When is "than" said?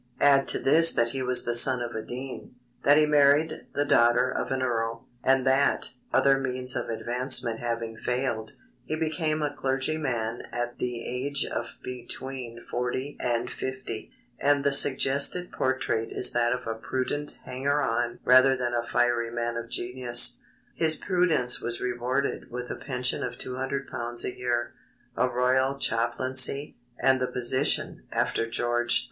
18.57-18.73